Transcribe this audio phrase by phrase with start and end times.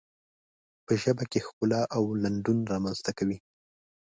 [0.85, 3.37] په ژبه کې ښکلا او لنډون رامنځته کوي.